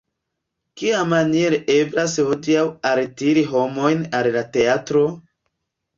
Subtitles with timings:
[0.81, 2.65] Kiamaniere eblas hodiaŭ
[2.95, 5.05] altiri homojn al la teatro?